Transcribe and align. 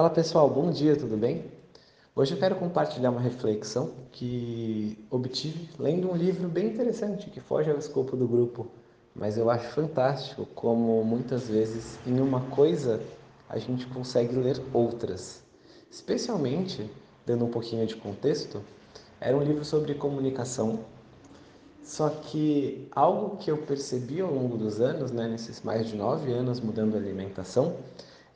Fala 0.00 0.08
pessoal, 0.08 0.48
bom 0.48 0.70
dia, 0.70 0.96
tudo 0.96 1.14
bem? 1.14 1.44
Hoje 2.16 2.32
eu 2.32 2.38
quero 2.38 2.56
compartilhar 2.56 3.10
uma 3.10 3.20
reflexão 3.20 3.90
que 4.10 4.96
obtive 5.10 5.68
lendo 5.78 6.10
um 6.10 6.16
livro 6.16 6.48
bem 6.48 6.68
interessante 6.68 7.28
que 7.28 7.38
foge 7.38 7.70
ao 7.70 7.76
escopo 7.76 8.16
do 8.16 8.26
grupo, 8.26 8.66
mas 9.14 9.36
eu 9.36 9.50
acho 9.50 9.68
fantástico 9.74 10.46
como 10.54 11.04
muitas 11.04 11.48
vezes 11.48 11.98
em 12.06 12.18
uma 12.18 12.40
coisa 12.46 12.98
a 13.46 13.58
gente 13.58 13.84
consegue 13.88 14.34
ler 14.36 14.58
outras. 14.72 15.42
Especialmente, 15.90 16.90
dando 17.26 17.44
um 17.44 17.50
pouquinho 17.50 17.86
de 17.86 17.96
contexto, 17.96 18.62
era 19.20 19.36
um 19.36 19.42
livro 19.42 19.66
sobre 19.66 19.92
comunicação 19.94 20.78
só 21.90 22.08
que 22.08 22.88
algo 22.92 23.36
que 23.36 23.50
eu 23.50 23.58
percebi 23.58 24.20
ao 24.20 24.32
longo 24.32 24.56
dos 24.56 24.80
anos, 24.80 25.10
né, 25.10 25.26
nesses 25.26 25.60
mais 25.60 25.86
de 25.86 25.96
nove 25.96 26.32
anos 26.32 26.60
mudando 26.60 26.94
a 26.94 26.98
alimentação, 26.98 27.76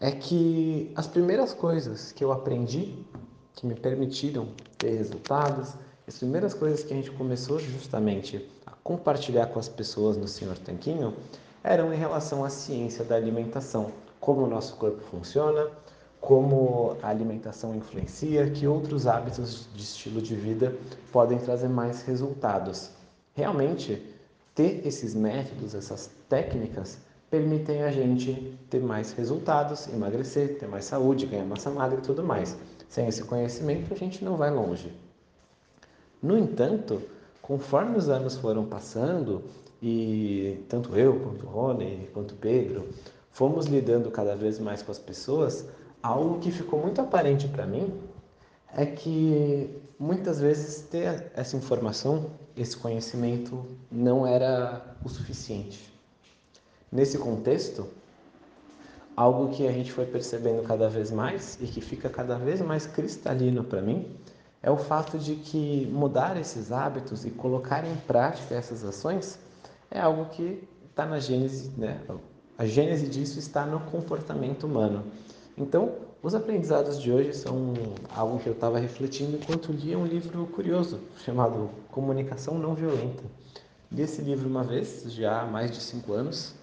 é 0.05 0.11
que 0.11 0.93
as 0.95 1.07
primeiras 1.07 1.55
coisas 1.55 2.13
que 2.13 2.23
eu 2.23 2.31
aprendi, 2.31 2.95
que 3.55 3.67
me 3.67 3.75
permitiram 3.75 4.49
ter 4.77 4.99
resultados, 4.99 5.73
as 6.07 6.19
primeiras 6.19 6.53
coisas 6.53 6.85
que 6.85 6.93
a 6.93 6.97
gente 6.97 7.11
começou 7.13 7.59
justamente 7.59 8.47
a 8.67 8.73
compartilhar 8.83 9.47
com 9.47 9.59
as 9.59 9.67
pessoas 9.67 10.19
no 10.19 10.29
Senhor 10.29 10.59
Tanquinho, 10.59 11.15
eram 11.63 11.91
em 11.91 11.97
relação 11.97 12.45
à 12.45 12.51
ciência 12.51 13.03
da 13.03 13.15
alimentação, 13.15 13.93
como 14.21 14.43
o 14.43 14.47
nosso 14.47 14.77
corpo 14.77 15.01
funciona, 15.11 15.71
como 16.21 16.99
a 17.03 17.09
alimentação 17.09 17.75
influencia, 17.75 18.51
que 18.51 18.67
outros 18.67 19.07
hábitos 19.07 19.67
de 19.75 19.83
estilo 19.83 20.21
de 20.21 20.37
vida 20.37 20.77
podem 21.11 21.39
trazer 21.39 21.69
mais 21.71 22.03
resultados. 22.03 22.91
Realmente, 23.35 24.03
ter 24.55 24.87
esses 24.87 25.15
métodos, 25.15 25.75
essas 25.75 26.11
técnicas, 26.29 26.99
permitem 27.35 27.83
a 27.83 27.91
gente 27.91 28.57
ter 28.71 28.81
mais 28.81 29.13
resultados, 29.13 29.89
emagrecer, 29.89 30.57
ter 30.57 30.69
mais 30.69 30.85
saúde, 30.85 31.27
ganhar 31.27 31.45
massa 31.45 31.69
magra 31.69 31.99
e 31.99 32.01
tudo 32.01 32.23
mais. 32.23 32.57
Sem 32.89 33.09
esse 33.09 33.25
conhecimento, 33.25 33.93
a 33.93 33.97
gente 33.97 34.25
não 34.25 34.37
vai 34.37 34.53
longe. 34.53 34.93
No 36.23 36.39
entanto, 36.39 37.03
conforme 37.43 37.99
os 37.99 38.09
anos 38.09 38.37
foram 38.37 38.65
passando, 38.65 39.43
e 39.83 40.65
tanto 40.69 40.95
eu, 40.97 41.19
quanto 41.19 41.45
o 41.45 41.49
Rony, 41.49 42.09
quanto 42.15 42.33
o 42.33 42.37
Pedro, 42.37 42.89
fomos 43.33 43.67
lidando 43.67 44.13
cada 44.13 44.37
vez 44.37 44.61
mais 44.61 44.81
com 44.81 44.93
as 44.93 44.99
pessoas, 45.01 45.69
algo 46.01 46.39
que 46.39 46.53
ficou 46.53 46.81
muito 46.81 47.01
aparente 47.01 47.49
para 47.49 47.67
mim 47.67 47.93
é 48.73 48.87
que 48.87 49.77
muitas 49.99 50.39
vezes 50.41 50.83
ter 50.83 51.33
essa 51.35 51.57
informação, 51.57 52.31
esse 52.57 52.77
conhecimento 52.77 53.65
não 53.91 54.25
era 54.25 54.97
o 55.05 55.09
suficiente. 55.09 55.94
Nesse 56.95 57.19
contexto, 57.19 57.89
algo 59.17 59.49
que 59.49 59.67
a 59.67 59.73
gente 59.73 59.91
foi 59.91 60.07
percebendo 60.07 60.63
cada 60.63 60.89
vez 60.89 61.11
mais 61.11 61.59
e 61.61 61.67
que 61.67 61.81
fica 61.81 62.09
cada 62.09 62.39
vez 62.39 62.61
mais 62.61 62.87
cristalino 62.87 63.65
para 63.65 63.83
mim 63.83 64.07
é 64.63 64.71
o 64.71 64.77
fato 64.77 65.19
de 65.19 65.35
que 65.35 65.87
mudar 65.93 66.37
esses 66.37 66.71
hábitos 66.71 67.25
e 67.25 67.33
colocar 67.33 67.85
em 67.85 67.97
prática 68.07 68.55
essas 68.55 68.85
ações 68.85 69.41
é 69.91 69.99
algo 69.99 70.27
que 70.27 70.63
está 70.89 71.05
na 71.05 71.19
gênese, 71.19 71.73
né? 71.77 72.01
A 72.57 72.65
gênese 72.65 73.09
disso 73.09 73.41
está 73.41 73.67
no 73.67 73.81
comportamento 73.81 74.65
humano. 74.65 75.03
Então, 75.59 75.97
os 76.23 76.33
aprendizados 76.33 77.03
de 77.03 77.11
hoje 77.11 77.35
são 77.35 77.75
algo 78.15 78.39
que 78.39 78.47
eu 78.47 78.53
estava 78.53 78.79
refletindo 78.79 79.37
enquanto 79.37 79.73
lia 79.73 79.99
um 79.99 80.07
livro 80.07 80.47
curioso 80.47 81.01
chamado 81.25 81.71
Comunicação 81.91 82.57
Não 82.57 82.73
Violenta. 82.73 83.25
Li 83.91 84.03
esse 84.03 84.23
livro 84.23 84.49
uma 84.49 84.63
vez, 84.63 85.03
já 85.09 85.43
há 85.43 85.45
mais 85.45 85.73
de 85.73 85.81
cinco 85.81 86.13
anos, 86.13 86.55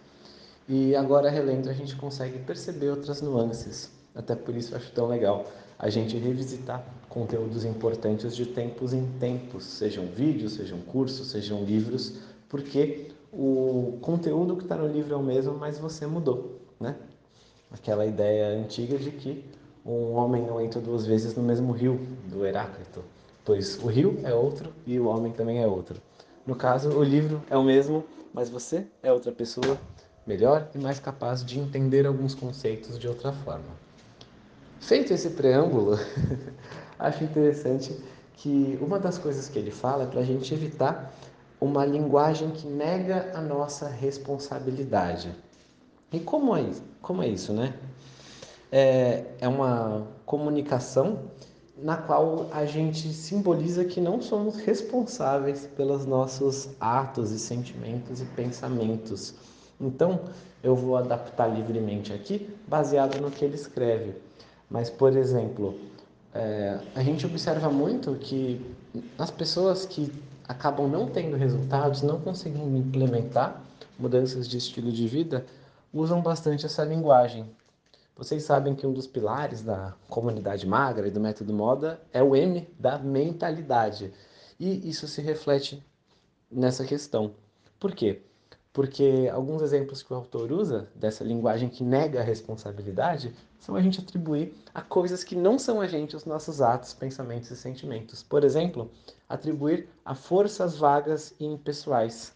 e 0.71 0.95
agora 0.95 1.29
relendo 1.29 1.69
a 1.69 1.73
gente 1.73 1.97
consegue 1.97 2.39
perceber 2.39 2.91
outras 2.91 3.21
nuances. 3.21 3.91
Até 4.15 4.35
por 4.35 4.55
isso 4.55 4.73
acho 4.73 4.89
tão 4.93 5.07
legal 5.09 5.45
a 5.77 5.89
gente 5.89 6.17
revisitar 6.17 6.81
conteúdos 7.09 7.65
importantes 7.65 8.33
de 8.33 8.45
tempos 8.45 8.93
em 8.93 9.05
tempos, 9.19 9.65
sejam 9.65 10.05
vídeos, 10.05 10.53
sejam 10.53 10.79
cursos, 10.79 11.29
sejam 11.29 11.65
livros, 11.65 12.19
porque 12.47 13.09
o 13.33 13.97
conteúdo 14.01 14.55
que 14.55 14.63
está 14.63 14.77
no 14.77 14.87
livro 14.87 15.13
é 15.13 15.17
o 15.17 15.21
mesmo, 15.21 15.53
mas 15.55 15.77
você 15.77 16.07
mudou, 16.07 16.61
né? 16.79 16.95
aquela 17.69 18.05
ideia 18.05 18.57
antiga 18.57 18.97
de 18.97 19.11
que 19.11 19.43
um 19.85 20.13
homem 20.13 20.45
não 20.45 20.61
entra 20.61 20.79
duas 20.79 21.05
vezes 21.05 21.35
no 21.35 21.43
mesmo 21.43 21.73
rio 21.73 21.99
do 22.29 22.45
Heráclito, 22.45 23.03
pois 23.43 23.77
o 23.83 23.87
rio 23.87 24.19
é 24.23 24.33
outro 24.33 24.71
e 24.87 24.97
o 24.97 25.07
homem 25.07 25.33
também 25.33 25.61
é 25.61 25.67
outro. 25.67 26.01
No 26.45 26.55
caso, 26.55 26.89
o 26.91 27.03
livro 27.03 27.41
é 27.49 27.57
o 27.57 27.63
mesmo, 27.63 28.05
mas 28.33 28.49
você 28.49 28.85
é 29.03 29.11
outra 29.11 29.33
pessoa 29.33 29.77
melhor 30.25 30.69
e 30.73 30.77
mais 30.77 30.99
capaz 30.99 31.43
de 31.43 31.59
entender 31.59 32.05
alguns 32.05 32.35
conceitos 32.35 32.97
de 32.97 33.07
outra 33.07 33.31
forma. 33.31 33.81
Feito 34.79 35.13
esse 35.13 35.31
preâmbulo, 35.31 35.97
acho 36.97 37.23
interessante 37.23 37.95
que 38.35 38.77
uma 38.81 38.99
das 38.99 39.17
coisas 39.17 39.47
que 39.47 39.59
ele 39.59 39.71
fala 39.71 40.03
é 40.03 40.07
para 40.07 40.21
a 40.21 40.25
gente 40.25 40.53
evitar 40.53 41.13
uma 41.59 41.85
linguagem 41.85 42.49
que 42.49 42.65
nega 42.65 43.31
a 43.35 43.41
nossa 43.41 43.87
responsabilidade. 43.87 45.35
E 46.11 46.19
como 46.19 46.55
é? 46.57 46.65
Como 47.01 47.21
é 47.21 47.27
isso, 47.27 47.53
né? 47.53 47.75
É, 48.71 49.25
é 49.39 49.47
uma 49.47 50.07
comunicação 50.25 51.29
na 51.77 51.97
qual 51.97 52.47
a 52.51 52.65
gente 52.65 53.11
simboliza 53.13 53.85
que 53.85 54.01
não 54.01 54.21
somos 54.21 54.57
responsáveis 54.57 55.67
pelos 55.75 56.05
nossos 56.05 56.69
atos 56.79 57.31
e 57.31 57.39
sentimentos 57.39 58.21
e 58.21 58.25
pensamentos. 58.25 59.35
Então, 59.81 60.21
eu 60.63 60.75
vou 60.75 60.95
adaptar 60.95 61.47
livremente 61.47 62.13
aqui, 62.13 62.47
baseado 62.67 63.19
no 63.19 63.31
que 63.31 63.43
ele 63.43 63.55
escreve. 63.55 64.13
Mas, 64.69 64.89
por 64.89 65.17
exemplo, 65.17 65.77
é, 66.33 66.79
a 66.95 67.01
gente 67.01 67.25
observa 67.25 67.69
muito 67.69 68.15
que 68.15 68.61
as 69.17 69.31
pessoas 69.31 69.85
que 69.85 70.13
acabam 70.47 70.87
não 70.87 71.07
tendo 71.07 71.35
resultados, 71.35 72.03
não 72.03 72.21
conseguindo 72.21 72.77
implementar 72.77 73.61
mudanças 73.97 74.47
de 74.47 74.57
estilo 74.57 74.91
de 74.91 75.07
vida, 75.07 75.45
usam 75.91 76.21
bastante 76.21 76.65
essa 76.65 76.83
linguagem. 76.83 77.49
Vocês 78.15 78.43
sabem 78.43 78.75
que 78.75 78.85
um 78.85 78.93
dos 78.93 79.07
pilares 79.07 79.61
da 79.61 79.95
comunidade 80.07 80.67
magra 80.67 81.07
e 81.07 81.11
do 81.11 81.19
método 81.19 81.53
moda 81.53 81.99
é 82.13 82.21
o 82.21 82.35
M 82.35 82.69
da 82.79 82.99
mentalidade. 82.99 84.13
E 84.59 84.87
isso 84.87 85.07
se 85.07 85.21
reflete 85.21 85.83
nessa 86.51 86.85
questão. 86.85 87.33
Por 87.79 87.95
quê? 87.95 88.21
Porque 88.73 89.29
alguns 89.33 89.61
exemplos 89.61 90.01
que 90.01 90.13
o 90.13 90.15
autor 90.15 90.51
usa 90.51 90.89
dessa 90.95 91.23
linguagem 91.23 91.67
que 91.67 91.83
nega 91.83 92.21
a 92.21 92.23
responsabilidade 92.23 93.35
são 93.59 93.75
a 93.75 93.81
gente 93.81 93.99
atribuir 93.99 94.55
a 94.73 94.81
coisas 94.81 95.23
que 95.23 95.35
não 95.35 95.59
são 95.59 95.81
a 95.81 95.87
gente 95.87 96.15
os 96.15 96.25
nossos 96.25 96.61
atos, 96.61 96.93
pensamentos 96.93 97.51
e 97.51 97.57
sentimentos. 97.57 98.23
Por 98.23 98.43
exemplo, 98.43 98.89
atribuir 99.27 99.89
a 100.05 100.15
forças 100.15 100.77
vagas 100.77 101.35
e 101.39 101.45
impessoais. 101.45 102.33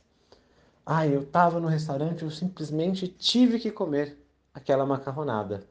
Ah, 0.85 1.07
eu 1.07 1.21
estava 1.21 1.59
no 1.59 1.67
restaurante, 1.67 2.23
eu 2.23 2.29
simplesmente 2.29 3.07
tive 3.07 3.57
que 3.57 3.71
comer 3.71 4.17
aquela 4.53 4.85
macarronada. 4.85 5.63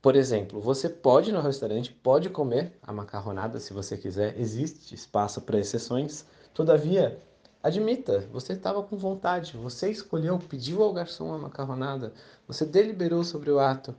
Por 0.00 0.14
exemplo, 0.14 0.60
você 0.60 0.88
pode 0.88 1.30
ir 1.30 1.32
no 1.32 1.40
restaurante, 1.40 1.90
pode 1.90 2.30
comer 2.30 2.78
a 2.80 2.92
macarronada 2.92 3.58
se 3.58 3.72
você 3.72 3.96
quiser, 3.96 4.38
existe 4.38 4.94
espaço 4.94 5.40
para 5.40 5.58
exceções. 5.58 6.24
Todavia, 6.54 7.20
admita, 7.66 8.26
você 8.32 8.52
estava 8.52 8.82
com 8.82 8.96
vontade, 8.96 9.56
você 9.56 9.90
escolheu, 9.90 10.38
pediu 10.38 10.82
ao 10.82 10.92
garçom 10.92 11.32
a 11.32 11.38
macarronada, 11.38 12.12
você 12.46 12.64
deliberou 12.64 13.24
sobre 13.24 13.50
o 13.50 13.58
ato. 13.58 13.94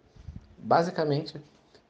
Basicamente, 0.58 1.42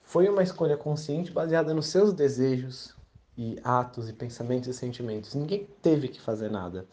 foi 0.01 0.27
uma 0.27 0.43
escolha 0.43 0.77
consciente 0.77 1.31
baseada 1.31 1.73
nos 1.73 1.87
seus 1.87 2.13
desejos, 2.13 2.97
e 3.37 3.59
atos 3.63 4.09
e 4.09 4.13
pensamentos 4.13 4.67
e 4.67 4.73
sentimentos. 4.73 5.35
Ninguém 5.35 5.67
teve 5.81 6.07
que 6.07 6.19
fazer 6.19 6.49
nada. 6.49 6.85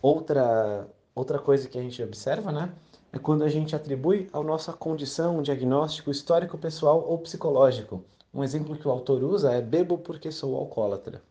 Outra 0.00 0.86
outra 1.14 1.38
coisa 1.38 1.68
que 1.68 1.78
a 1.78 1.82
gente 1.82 2.02
observa, 2.02 2.50
né, 2.50 2.72
é 3.12 3.18
quando 3.18 3.44
a 3.44 3.48
gente 3.48 3.76
atribui 3.76 4.28
ao 4.32 4.42
nossa 4.42 4.72
condição 4.72 5.38
um 5.38 5.42
diagnóstico 5.42 6.10
histórico 6.10 6.58
pessoal 6.58 7.04
ou 7.08 7.18
psicológico. 7.18 8.04
Um 8.32 8.42
exemplo 8.42 8.76
que 8.76 8.88
o 8.88 8.90
autor 8.90 9.22
usa 9.22 9.52
é 9.52 9.60
bebo 9.60 9.98
porque 9.98 10.32
sou 10.32 10.56
alcoólatra. 10.56 11.22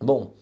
Bom, 0.00 0.32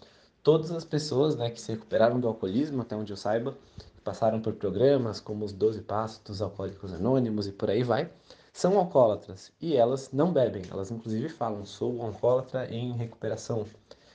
todas 0.45 0.71
as 0.71 0.85
pessoas, 0.85 1.35
né, 1.37 1.51
que 1.51 1.61
se 1.61 1.73
recuperaram 1.73 2.21
do 2.21 2.29
alcoolismo, 2.29 2.83
até 2.83 2.95
onde 2.95 3.11
eu 3.11 3.17
saiba, 3.17 3.57
passaram 4.05 4.41
por 4.41 4.53
programas 4.53 5.19
como 5.19 5.43
os 5.43 5.53
12 5.53 5.81
Passos 5.81 6.21
dos 6.23 6.43
Alcoólicos 6.43 6.93
Anônimos 6.93 7.47
e 7.47 7.53
por 7.53 7.71
aí 7.71 7.83
vai, 7.83 8.11
são 8.53 8.79
alcoólatras 8.79 9.51
e 9.59 9.75
elas 9.75 10.11
não 10.13 10.31
bebem, 10.31 10.63
elas 10.71 10.91
inclusive 10.91 11.31
falam, 11.31 11.65
sou 11.65 12.03
alcoólatra 12.03 12.71
em 12.71 12.93
recuperação. 12.93 13.65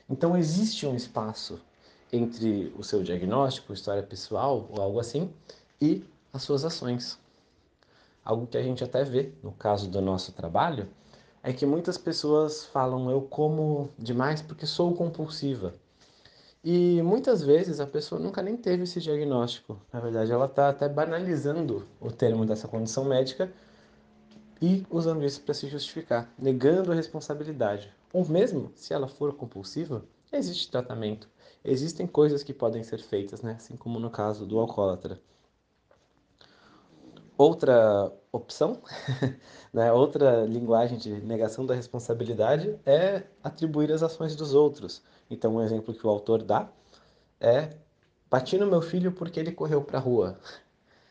Então 0.08 0.38
existe 0.38 0.86
um 0.86 0.96
espaço 0.96 1.60
entre 2.14 2.72
o 2.78 2.84
seu 2.84 3.02
diagnóstico, 3.02 3.74
história 3.74 4.04
pessoal 4.04 4.70
ou 4.70 4.82
algo 4.82 5.00
assim, 5.00 5.34
e 5.82 6.06
as 6.32 6.44
suas 6.44 6.64
ações. 6.64 7.18
Algo 8.24 8.46
que 8.46 8.58
a 8.58 8.64
gente 8.64 8.84
até 8.84 9.04
vê 9.04 9.32
no 9.42 9.52
caso 9.52 9.90
do 9.90 10.00
nosso 10.00 10.32
trabalho 10.32 10.88
é 11.42 11.52
que 11.52 11.66
muitas 11.66 11.98
pessoas 11.98 12.66
falam 12.66 13.10
eu 13.10 13.24
como 13.24 13.90
demais 13.98 14.44
porque 14.44 14.68
sou 14.68 14.94
compulsiva. 14.94 15.74
E 16.64 17.02
muitas 17.02 17.42
vezes 17.42 17.80
a 17.80 17.88
pessoa 17.88 18.20
nunca 18.20 18.42
nem 18.42 18.58
teve 18.58 18.84
esse 18.84 19.00
diagnóstico. 19.00 19.82
Na 19.94 20.00
verdade, 20.00 20.32
ela 20.32 20.46
está 20.46 20.70
até 20.70 20.90
banalizando 20.90 21.88
o 22.02 22.12
termo 22.12 22.46
dessa 22.46 22.68
condição 22.68 23.06
médica 23.06 23.52
e 24.62 24.86
usando 24.90 25.24
isso 25.26 25.42
para 25.42 25.54
se 25.54 25.68
justificar, 25.68 26.34
negando 26.38 26.92
a 26.92 26.96
responsabilidade. 26.96 27.94
Ou 28.12 28.28
mesmo, 28.28 28.72
se 28.76 28.94
ela 28.94 29.08
for 29.08 29.34
compulsiva, 29.34 30.04
existe 30.34 30.70
tratamento. 30.70 31.30
Existem 31.64 32.06
coisas 32.06 32.44
que 32.44 32.54
podem 32.54 32.84
ser 32.84 33.00
feitas, 33.00 33.42
né? 33.42 33.54
assim 33.54 33.78
como 33.78 34.00
no 34.00 34.10
caso 34.10 34.46
do 34.46 34.60
alcoólatra. 34.60 35.22
Outra 37.40 38.12
opção, 38.34 38.82
né? 39.72 39.94
outra 39.94 40.44
linguagem 40.44 40.98
de 40.98 41.22
negação 41.22 41.66
da 41.66 41.74
responsabilidade 41.74 42.78
é 42.86 43.24
atribuir 43.42 43.94
as 43.94 44.04
ações 44.04 44.36
dos 44.36 44.54
outros. 44.54 45.02
Então, 45.32 45.56
um 45.56 45.62
exemplo 45.62 45.94
que 45.94 46.06
o 46.06 46.10
autor 46.10 46.44
dá 46.44 46.70
é: 47.40 47.78
bati 48.30 48.58
no 48.58 48.68
meu 48.68 48.82
filho 48.82 49.14
porque 49.14 49.40
ele 49.40 49.54
correu 49.54 49.82
para 49.82 50.00
a 50.00 50.02
rua. 50.02 50.38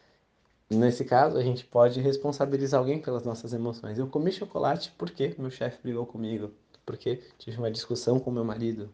Nesse 0.69 1.03
caso, 1.03 1.39
a 1.39 1.43
gente 1.43 1.65
pode 1.65 1.99
responsabilizar 1.99 2.79
alguém 2.79 3.01
pelas 3.01 3.23
nossas 3.23 3.55
emoções. 3.55 3.99
Eu 3.99 4.07
comi 4.07 4.31
chocolate 4.31 4.93
porque 4.99 5.35
meu 5.39 5.51
chefe 5.51 5.79
brigou 5.83 6.05
comigo, 6.05 6.51
porque 6.85 7.23
tive 7.39 7.57
uma 7.57 7.71
discussão 7.71 8.21
com 8.21 8.31
meu 8.31 8.45
marido. 8.45 8.91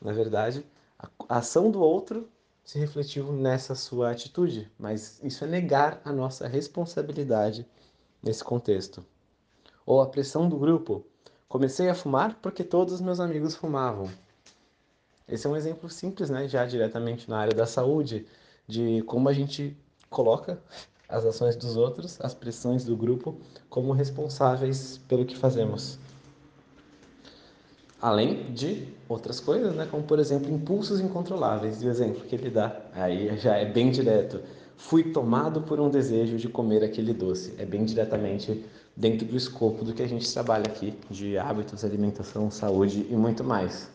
Na 0.00 0.12
verdade, 0.12 0.64
a 1.28 1.38
ação 1.38 1.72
do 1.72 1.80
outro 1.80 2.28
se 2.66 2.80
refletiu 2.80 3.30
nessa 3.32 3.76
sua 3.76 4.10
atitude, 4.10 4.68
mas 4.76 5.20
isso 5.22 5.44
é 5.44 5.46
negar 5.46 6.00
a 6.04 6.12
nossa 6.12 6.48
responsabilidade 6.48 7.64
nesse 8.20 8.42
contexto. 8.42 9.06
Ou 9.86 10.00
a 10.00 10.06
pressão 10.06 10.48
do 10.48 10.58
grupo. 10.58 11.06
Comecei 11.48 11.88
a 11.88 11.94
fumar 11.94 12.40
porque 12.42 12.64
todos 12.64 12.94
os 12.94 13.00
meus 13.00 13.20
amigos 13.20 13.54
fumavam. 13.54 14.10
Esse 15.28 15.46
é 15.46 15.50
um 15.50 15.54
exemplo 15.54 15.88
simples, 15.88 16.28
né, 16.28 16.48
já 16.48 16.66
diretamente 16.66 17.30
na 17.30 17.38
área 17.38 17.54
da 17.54 17.66
saúde, 17.66 18.26
de 18.66 19.00
como 19.02 19.28
a 19.28 19.32
gente 19.32 19.76
coloca 20.10 20.60
as 21.08 21.24
ações 21.24 21.54
dos 21.54 21.76
outros, 21.76 22.20
as 22.20 22.34
pressões 22.34 22.84
do 22.84 22.96
grupo, 22.96 23.40
como 23.70 23.92
responsáveis 23.92 24.98
pelo 25.06 25.24
que 25.24 25.36
fazemos. 25.36 26.00
Além 28.00 28.52
de 28.52 28.88
outras 29.08 29.40
coisas, 29.40 29.74
né, 29.74 29.86
como 29.90 30.02
por 30.02 30.18
exemplo 30.18 30.52
impulsos 30.52 31.00
incontroláveis. 31.00 31.82
E 31.82 31.86
o 31.86 31.90
exemplo 31.90 32.22
que 32.22 32.34
ele 32.34 32.50
dá 32.50 32.80
aí 32.92 33.36
já 33.38 33.56
é 33.56 33.64
bem 33.64 33.90
direto. 33.90 34.40
Fui 34.76 35.04
tomado 35.04 35.62
por 35.62 35.80
um 35.80 35.88
desejo 35.88 36.36
de 36.36 36.48
comer 36.48 36.84
aquele 36.84 37.14
doce. 37.14 37.54
É 37.58 37.64
bem 37.64 37.84
diretamente 37.84 38.64
dentro 38.94 39.26
do 39.26 39.36
escopo 39.36 39.84
do 39.84 39.92
que 39.92 40.02
a 40.02 40.08
gente 40.08 40.30
trabalha 40.32 40.64
aqui, 40.66 40.94
de 41.10 41.38
hábitos, 41.38 41.84
alimentação, 41.84 42.50
saúde 42.50 43.06
e 43.08 43.14
muito 43.14 43.42
mais. 43.42 43.88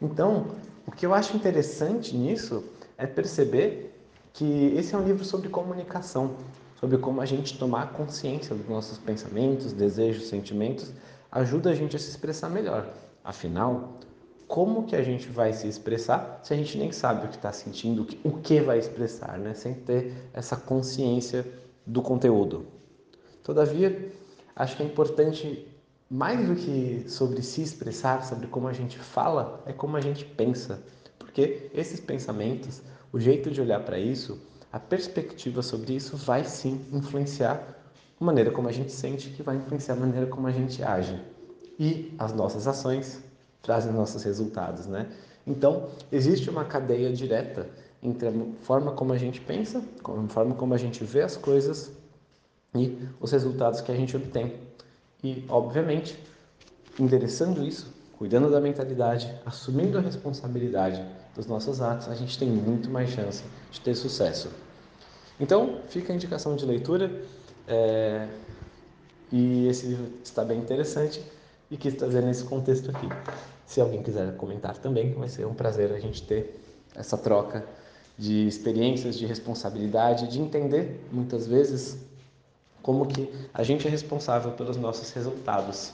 Então, 0.00 0.48
o 0.86 0.90
que 0.90 1.04
eu 1.04 1.14
acho 1.14 1.36
interessante 1.36 2.16
nisso 2.16 2.64
é 2.96 3.06
perceber 3.06 3.94
que 4.32 4.74
esse 4.76 4.94
é 4.94 4.98
um 4.98 5.04
livro 5.04 5.24
sobre 5.24 5.48
comunicação, 5.48 6.36
sobre 6.78 6.96
como 6.98 7.20
a 7.20 7.26
gente 7.26 7.58
tomar 7.58 7.92
consciência 7.92 8.54
dos 8.54 8.68
nossos 8.68 8.98
pensamentos, 8.98 9.72
desejos, 9.72 10.28
sentimentos, 10.28 10.92
ajuda 11.30 11.70
a 11.70 11.74
gente 11.74 11.96
a 11.96 11.98
se 11.98 12.08
expressar 12.08 12.48
melhor. 12.48 12.90
Afinal, 13.22 13.98
como 14.50 14.84
que 14.84 14.96
a 14.96 15.02
gente 15.02 15.28
vai 15.28 15.52
se 15.52 15.68
expressar 15.68 16.40
se 16.42 16.52
a 16.52 16.56
gente 16.56 16.76
nem 16.76 16.90
sabe 16.90 17.26
o 17.26 17.28
que 17.28 17.36
está 17.36 17.52
sentindo, 17.52 18.06
o 18.24 18.38
que 18.38 18.60
vai 18.60 18.78
expressar, 18.78 19.38
né? 19.38 19.54
sem 19.54 19.74
ter 19.74 20.12
essa 20.32 20.56
consciência 20.56 21.46
do 21.86 22.02
conteúdo. 22.02 22.66
Todavia, 23.44 24.10
acho 24.56 24.76
que 24.76 24.82
é 24.82 24.86
importante, 24.86 25.68
mais 26.10 26.48
do 26.48 26.56
que 26.56 27.04
sobre 27.08 27.42
se 27.42 27.62
expressar, 27.62 28.24
sobre 28.24 28.48
como 28.48 28.66
a 28.66 28.72
gente 28.72 28.98
fala, 28.98 29.62
é 29.66 29.72
como 29.72 29.96
a 29.96 30.00
gente 30.00 30.24
pensa. 30.24 30.82
Porque 31.16 31.70
esses 31.72 32.00
pensamentos, 32.00 32.82
o 33.12 33.20
jeito 33.20 33.50
de 33.50 33.60
olhar 33.60 33.84
para 33.84 33.98
isso, 33.98 34.40
a 34.72 34.80
perspectiva 34.80 35.62
sobre 35.62 35.94
isso 35.94 36.16
vai 36.16 36.44
sim 36.44 36.84
influenciar 36.92 37.76
a 38.20 38.24
maneira 38.24 38.50
como 38.50 38.68
a 38.68 38.72
gente 38.72 38.90
sente, 38.90 39.30
que 39.30 39.42
vai 39.42 39.56
influenciar 39.56 39.94
a 39.94 39.98
maneira 39.98 40.26
como 40.26 40.46
a 40.46 40.50
gente 40.50 40.82
age 40.82 41.20
e 41.80 42.14
as 42.18 42.34
nossas 42.34 42.68
ações 42.68 43.22
trazem 43.62 43.90
nossos 43.90 44.22
resultados, 44.22 44.86
né? 44.86 45.06
Então, 45.46 45.88
existe 46.12 46.50
uma 46.50 46.62
cadeia 46.62 47.10
direta 47.10 47.66
entre 48.02 48.28
a 48.28 48.32
forma 48.60 48.92
como 48.92 49.14
a 49.14 49.18
gente 49.18 49.40
pensa, 49.40 49.82
a 50.04 50.28
forma 50.28 50.54
como 50.54 50.74
a 50.74 50.76
gente 50.76 51.02
vê 51.02 51.22
as 51.22 51.38
coisas 51.38 51.90
e 52.74 52.98
os 53.18 53.32
resultados 53.32 53.80
que 53.80 53.90
a 53.90 53.94
gente 53.94 54.14
obtém. 54.14 54.60
E, 55.24 55.42
obviamente, 55.48 56.22
endereçando 56.98 57.64
isso, 57.64 57.90
cuidando 58.18 58.50
da 58.50 58.60
mentalidade, 58.60 59.34
assumindo 59.46 59.96
a 59.96 60.02
responsabilidade 60.02 61.02
dos 61.34 61.46
nossos 61.46 61.80
atos, 61.80 62.08
a 62.08 62.14
gente 62.14 62.38
tem 62.38 62.48
muito 62.48 62.90
mais 62.90 63.08
chance 63.08 63.42
de 63.72 63.80
ter 63.80 63.94
sucesso. 63.94 64.50
Então, 65.38 65.80
fica 65.88 66.12
a 66.12 66.16
indicação 66.16 66.54
de 66.56 66.66
leitura. 66.66 67.10
É... 67.66 68.28
E 69.32 69.66
esse 69.68 69.86
livro 69.86 70.12
está 70.22 70.44
bem 70.44 70.58
interessante 70.58 71.22
e 71.70 71.76
quis 71.76 71.94
trazer 71.94 72.22
nesse 72.22 72.44
contexto 72.44 72.90
aqui. 72.90 73.08
Se 73.64 73.80
alguém 73.80 74.02
quiser 74.02 74.36
comentar 74.36 74.76
também, 74.78 75.12
vai 75.14 75.28
ser 75.28 75.46
um 75.46 75.54
prazer 75.54 75.92
a 75.92 76.00
gente 76.00 76.22
ter 76.22 76.60
essa 76.94 77.16
troca 77.16 77.64
de 78.18 78.46
experiências, 78.46 79.16
de 79.16 79.24
responsabilidade, 79.24 80.28
de 80.28 80.40
entender 80.40 81.00
muitas 81.12 81.46
vezes 81.46 81.96
como 82.82 83.06
que 83.06 83.30
a 83.54 83.62
gente 83.62 83.86
é 83.86 83.90
responsável 83.90 84.52
pelos 84.52 84.76
nossos 84.76 85.10
resultados. 85.12 85.92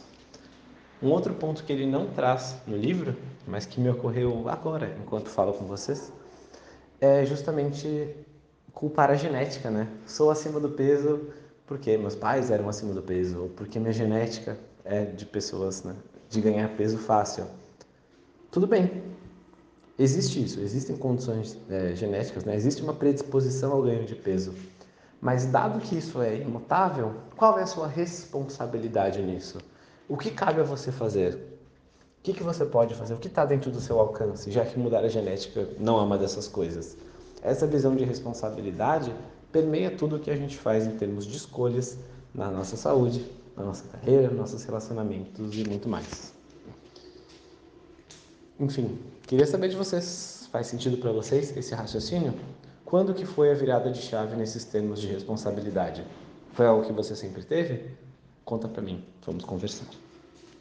Um 1.03 1.11
outro 1.11 1.35
ponto 1.35 1.63
que 1.63 1.73
ele 1.73 1.87
não 1.87 2.07
traz 2.07 2.57
no 2.67 2.77
livro, 2.77 3.15
mas 3.47 3.67
que 3.67 3.81
me 3.81 3.91
ocorreu 3.91 4.49
agora, 4.49 4.97
enquanto 4.99 5.29
falo 5.29 5.53
com 5.53 5.67
vocês, 5.67 6.11
é 7.01 7.25
justamente 7.27 8.17
culpar 8.73 9.11
a 9.11 9.15
genética, 9.15 9.71
né? 9.71 9.87
Sou 10.07 10.31
acima 10.31 10.59
do 10.59 10.71
peso 10.71 11.29
porque 11.67 11.97
meus 11.99 12.15
pais 12.15 12.51
eram 12.51 12.69
acima 12.69 12.95
do 12.95 13.03
peso, 13.03 13.43
ou 13.43 13.49
porque 13.51 13.79
minha 13.79 13.93
genética 13.93 14.57
é, 14.87 15.05
de 15.05 15.27
pessoas, 15.27 15.83
né? 15.83 15.95
de 16.29 16.41
ganhar 16.41 16.69
peso 16.77 16.99
fácil. 16.99 17.47
Tudo 18.51 18.67
bem, 18.67 19.03
existe 19.99 20.43
isso, 20.43 20.61
existem 20.61 20.97
condições 20.97 21.59
é, 21.69 21.95
genéticas, 21.95 22.45
né? 22.45 22.55
existe 22.57 22.83
uma 22.83 22.95
predisposição 22.95 23.73
ao 23.73 23.83
ganho 23.83 24.05
de 24.05 24.15
peso. 24.15 24.55
Mas, 25.21 25.47
dado 25.47 25.81
que 25.81 25.97
isso 25.97 26.21
é 26.21 26.37
imutável, 26.37 27.15
qual 27.37 27.59
é 27.59 27.63
a 27.63 27.67
sua 27.67 27.87
responsabilidade 27.87 29.23
nisso? 29.23 29.59
O 30.09 30.17
que 30.17 30.31
cabe 30.31 30.61
a 30.61 30.65
você 30.65 30.93
fazer? 30.93 31.35
O 32.19 32.23
que, 32.23 32.33
que 32.33 32.43
você 32.43 32.65
pode 32.65 32.95
fazer? 32.95 33.15
O 33.15 33.19
que 33.19 33.29
está 33.29 33.45
dentro 33.45 33.71
do 33.71 33.81
seu 33.81 33.99
alcance, 33.99 34.51
já 34.51 34.65
que 34.65 34.79
mudar 34.79 35.05
a 35.05 35.09
genética 35.09 35.69
não 35.79 35.99
é 35.99 36.03
uma 36.03 36.19
dessas 36.19 36.47
coisas? 36.47 36.97
Essa 37.43 37.67
visão 37.67 37.95
de 37.97 38.05
responsabilidade 38.05 39.15
permeia 39.51 39.91
tudo 39.91 40.17
o 40.17 40.19
que 40.19 40.31
a 40.31 40.37
gente 40.37 40.57
faz 40.59 40.87
em 40.87 40.97
termos 40.97 41.25
de 41.25 41.37
escolhas 41.37 41.99
na 42.35 42.51
nossa 42.51 42.77
saúde, 42.77 43.25
na 43.57 43.65
nossa 43.65 43.89
carreira, 43.89 44.31
nossos 44.31 44.65
relacionamentos 44.65 45.55
e 45.57 45.65
muito 45.69 45.89
mais. 45.89 46.35
Enfim, 48.59 48.99
queria 49.27 49.47
saber 49.47 49.69
de 49.69 49.77
vocês, 49.77 50.49
faz 50.53 50.67
sentido 50.67 50.97
para 50.99 51.13
vocês 51.13 51.57
esse 51.57 51.75
raciocínio? 51.75 52.35
Quando 52.85 53.13
que 53.15 53.25
foi 53.25 53.51
a 53.51 53.55
virada 53.55 53.91
de 53.91 54.01
chave 54.01 54.37
nesses 54.37 54.65
termos 54.65 55.01
de 55.01 55.09
responsabilidade? 55.09 56.05
Foi 56.53 56.67
algo 56.67 56.87
que 56.87 56.93
você 56.93 57.17
sempre 57.17 57.43
teve? 57.43 57.91
Conta 58.45 58.69
para 58.69 58.81
mim, 58.81 59.05
vamos 59.25 59.45
conversar. 59.45 59.87